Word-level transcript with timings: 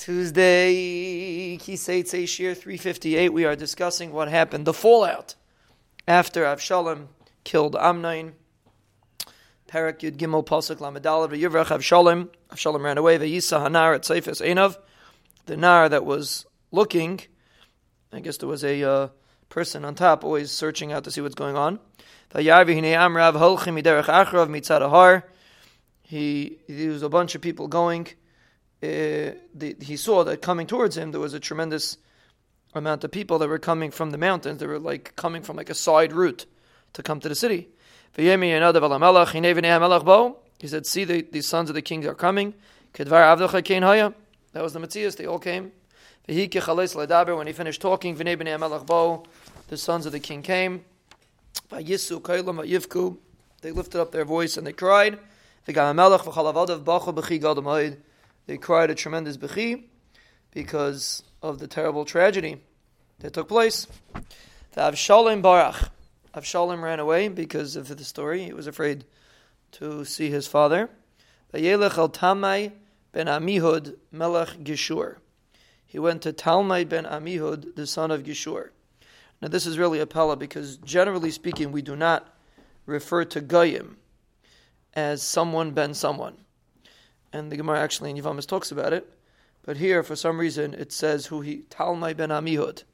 Tuesday, 0.00 1.58
Kiseitse 1.58 2.26
Shir 2.26 2.54
358, 2.54 3.34
we 3.34 3.44
are 3.44 3.54
discussing 3.54 4.12
what 4.12 4.28
happened, 4.28 4.64
the 4.64 4.72
fallout 4.72 5.34
after 6.08 6.44
Avshalom 6.44 7.08
killed 7.44 7.76
Amnon. 7.76 8.32
Parak 9.68 9.98
Yud 9.98 10.16
Gimel 10.16 10.42
Pasuk 10.42 10.76
Lamedalav 10.76 11.38
Yivrach 11.38 11.66
Avshalom. 11.66 12.30
Avshalom 12.48 12.82
ran 12.82 12.96
away. 12.96 13.18
Vayisa 13.18 13.60
Hanar 13.60 13.94
at 13.94 14.06
Seifes 14.06 14.40
Einav. 14.40 14.78
The 15.44 15.58
Nar 15.58 15.90
that 15.90 16.06
was 16.06 16.46
looking, 16.72 17.20
I 18.10 18.20
guess 18.20 18.38
there 18.38 18.48
was 18.48 18.64
a 18.64 18.82
uh, 18.82 19.08
person 19.50 19.84
on 19.84 19.96
top 19.96 20.24
always 20.24 20.50
searching 20.50 20.92
out 20.92 21.04
to 21.04 21.10
see 21.10 21.20
what's 21.20 21.34
going 21.34 21.58
on. 21.58 21.78
Vayarvi 22.34 22.72
Hine 22.72 22.84
Amrav 22.84 23.34
Holchim 23.34 23.78
Miderech 23.78 24.04
Achrav 24.04 24.48
Mitzad 24.48 24.80
Ahar. 24.80 25.24
He, 26.04 26.56
there 26.66 26.88
was 26.88 27.02
a 27.02 27.10
bunch 27.10 27.34
of 27.34 27.42
people 27.42 27.68
going 27.68 28.08
uh, 28.82 29.36
the, 29.54 29.76
he 29.80 29.96
saw 29.96 30.24
that 30.24 30.40
coming 30.40 30.66
towards 30.66 30.96
him 30.96 31.10
there 31.10 31.20
was 31.20 31.34
a 31.34 31.40
tremendous 31.40 31.98
amount 32.74 33.04
of 33.04 33.10
people 33.10 33.38
that 33.38 33.48
were 33.48 33.58
coming 33.58 33.90
from 33.90 34.10
the 34.10 34.18
mountains. 34.18 34.60
They 34.60 34.66
were 34.66 34.78
like 34.78 35.16
coming 35.16 35.42
from 35.42 35.56
like 35.56 35.70
a 35.70 35.74
side 35.74 36.12
route 36.12 36.46
to 36.92 37.02
come 37.02 37.20
to 37.20 37.28
the 37.28 37.34
city. 37.34 37.68
He 38.16 38.28
said, 40.68 40.86
"See, 40.86 41.04
the, 41.04 41.22
the 41.22 41.42
sons 41.42 41.70
of 41.70 41.74
the 41.74 41.82
kings 41.82 42.06
are 42.06 42.14
coming." 42.14 42.54
That 42.94 44.62
was 44.62 44.72
the 44.72 44.80
Matthias. 44.80 45.14
They 45.14 45.26
all 45.26 45.38
came. 45.38 45.70
When 46.26 47.46
he 47.46 47.52
finished 47.52 47.80
talking, 47.80 48.16
the 48.16 49.76
sons 49.76 50.06
of 50.06 50.12
the 50.12 50.20
king 50.20 50.42
came. 50.42 50.84
They 51.70 51.84
lifted 53.72 54.00
up 54.00 54.10
their 54.10 54.24
voice 54.24 54.56
and 54.56 54.66
they 54.66 54.72
cried. 54.72 55.20
They 58.50 58.58
cried 58.58 58.90
a 58.90 58.96
tremendous 58.96 59.36
bechi 59.36 59.84
because 60.50 61.22
of 61.40 61.60
the 61.60 61.68
terrible 61.68 62.04
tragedy 62.04 62.60
that 63.20 63.32
took 63.32 63.46
place. 63.46 63.86
The 64.72 64.80
Avshalom 64.80 65.40
Barach. 65.40 65.90
Avshalom 66.34 66.82
ran 66.82 66.98
away 66.98 67.28
because 67.28 67.76
of 67.76 67.86
the 67.86 68.02
story. 68.02 68.42
He 68.42 68.52
was 68.52 68.66
afraid 68.66 69.04
to 69.70 70.04
see 70.04 70.30
his 70.30 70.48
father. 70.48 70.90
Vayelech 71.54 71.96
al 71.96 72.08
Talmai 72.08 72.72
ben 73.12 73.26
Amihud 73.26 73.94
melech 74.10 74.58
Gishur. 74.64 75.18
He 75.86 76.00
went 76.00 76.22
to 76.22 76.32
Talmai 76.32 76.88
ben 76.88 77.04
Amihud, 77.04 77.76
the 77.76 77.86
son 77.86 78.10
of 78.10 78.24
Gishur. 78.24 78.70
Now 79.40 79.46
this 79.46 79.64
is 79.64 79.78
really 79.78 80.00
a 80.00 80.06
pella 80.06 80.36
because 80.36 80.76
generally 80.78 81.30
speaking, 81.30 81.70
we 81.70 81.82
do 81.82 81.94
not 81.94 82.34
refer 82.84 83.24
to 83.26 83.40
Goyim 83.40 83.98
as 84.92 85.22
someone 85.22 85.70
ben 85.70 85.94
someone 85.94 86.36
and 87.32 87.50
the 87.50 87.56
Gemara 87.56 87.80
actually 87.80 88.10
in 88.10 88.16
Yivamis 88.16 88.46
talks 88.46 88.70
about 88.70 88.92
it. 88.92 89.08
But 89.62 89.76
here, 89.76 90.02
for 90.02 90.16
some 90.16 90.38
reason, 90.38 90.74
it 90.74 90.92
says 90.92 91.26
who 91.26 91.42
he 91.42 91.64
Talmai 91.70 92.16
ben 92.16 92.30
Amihud. 92.30 92.84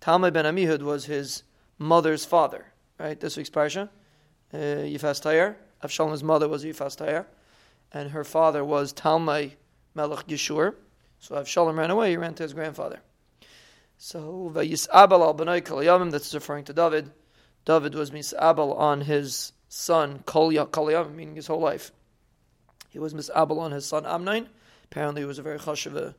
Talmai 0.00 0.32
ben 0.32 0.44
Amihud 0.44 0.82
was 0.82 1.04
his 1.04 1.42
mother's 1.78 2.24
father. 2.24 2.66
Right, 2.98 3.18
this 3.20 3.36
week's 3.36 3.50
parsha, 3.50 3.88
uh, 4.52 4.56
Yifas 4.56 5.22
Tayer. 5.22 5.56
Avshalom's 5.84 6.24
mother 6.24 6.48
was 6.48 6.64
Yifas 6.64 6.96
Tayer, 6.96 7.26
and 7.92 8.10
her 8.10 8.24
father 8.24 8.64
was 8.64 8.92
Talmai 8.92 9.52
Melech 9.94 10.26
Gishur. 10.26 10.74
So 11.20 11.36
Avshalom 11.36 11.76
ran 11.76 11.90
away. 11.90 12.10
He 12.10 12.16
ran 12.16 12.34
to 12.34 12.42
his 12.42 12.54
grandfather. 12.54 13.00
So 13.98 14.50
Vayisabal 14.54 15.20
al 15.20 15.34
Bnei 15.34 15.62
Kalayamim. 15.62 16.10
That's 16.10 16.34
referring 16.34 16.64
to 16.64 16.72
David. 16.72 17.10
David 17.64 17.94
was 17.94 18.10
misabal 18.10 18.76
on 18.78 19.02
his 19.02 19.52
son 19.68 20.22
Kol 20.24 20.50
Yamim, 20.50 21.14
meaning 21.14 21.36
his 21.36 21.46
whole 21.46 21.60
life. 21.60 21.92
He 22.88 22.98
was 22.98 23.14
misabel 23.14 23.58
on 23.58 23.72
his 23.72 23.86
son 23.86 24.06
Amnon. 24.06 24.48
Apparently, 24.84 25.22
he 25.22 25.26
was 25.26 25.38
a 25.38 25.42
very 25.42 25.58
chashuv 25.58 26.14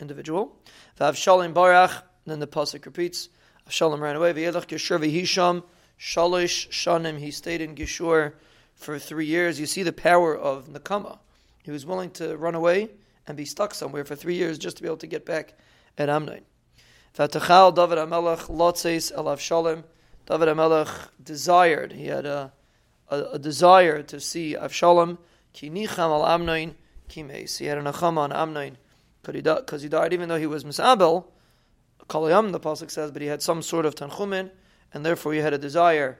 individual. 0.00 0.56
V'avshalim 0.98 1.52
barach. 1.52 2.02
Then 2.26 2.38
the 2.38 2.46
pasuk 2.46 2.84
repeats. 2.84 3.28
Avshalom 3.68 4.00
ran 4.00 4.16
away. 4.16 4.32
V'yedach 4.32 4.66
Geshur 4.66 5.00
v'hisham 5.00 5.62
shalish 5.98 6.68
shanim. 6.70 7.18
He 7.18 7.30
stayed 7.30 7.60
in 7.60 7.74
Geshur 7.74 8.34
for 8.74 8.98
three 8.98 9.26
years. 9.26 9.58
You 9.58 9.66
see 9.66 9.82
the 9.82 9.92
power 9.92 10.36
of 10.36 10.68
Nakama. 10.68 11.18
He 11.62 11.70
was 11.70 11.84
willing 11.84 12.10
to 12.12 12.36
run 12.36 12.54
away 12.54 12.90
and 13.26 13.36
be 13.36 13.44
stuck 13.44 13.74
somewhere 13.74 14.04
for 14.04 14.16
three 14.16 14.34
years 14.34 14.58
just 14.58 14.76
to 14.76 14.82
be 14.82 14.88
able 14.88 14.96
to 14.98 15.06
get 15.06 15.26
back 15.26 15.54
at 15.98 16.08
Amnon. 16.08 16.42
V'atachal 17.16 17.74
David 17.74 17.98
Amelech 17.98 18.48
lotzes 18.48 19.12
el 19.14 19.24
Avshalom. 19.24 19.84
David 20.26 20.48
Amelech 20.48 21.08
desired. 21.22 21.92
He 21.92 22.06
had 22.06 22.26
a, 22.26 22.52
a, 23.08 23.22
a 23.32 23.38
desire 23.38 24.02
to 24.04 24.20
see 24.20 24.54
Avshalom. 24.54 25.18
Ki 25.52 25.70
nicham 25.70 25.98
al 25.98 26.22
Amnoin 26.22 26.74
kimes. 27.08 27.58
He 27.58 27.66
had 27.66 27.78
a 27.78 27.82
nachama 27.82 28.18
on 28.18 28.30
Amnoin 28.30 28.76
because 29.22 29.82
he, 29.82 29.88
died, 29.88 30.12
even 30.12 30.28
though 30.28 30.38
he 30.38 30.46
was 30.46 30.64
misabel. 30.64 31.26
Kalayam, 32.08 32.52
the 32.52 32.60
pasuk 32.60 32.90
says, 32.90 33.10
but 33.10 33.22
he 33.22 33.28
had 33.28 33.42
some 33.42 33.62
sort 33.62 33.86
of 33.86 33.94
tanchumin, 33.94 34.50
and 34.92 35.04
therefore 35.04 35.32
he 35.32 35.38
had 35.40 35.52
a 35.52 35.58
desire 35.58 36.18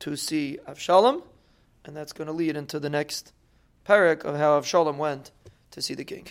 to 0.00 0.16
see 0.16 0.58
Avshalom, 0.68 1.22
and 1.84 1.96
that's 1.96 2.12
going 2.12 2.26
to 2.26 2.32
lead 2.32 2.56
into 2.56 2.78
the 2.78 2.90
next 2.90 3.32
parak 3.86 4.24
of 4.24 4.36
how 4.36 4.60
Avshalom 4.60 4.96
went 4.96 5.32
to 5.70 5.82
see 5.82 5.94
the 5.94 6.04
king. 6.04 6.28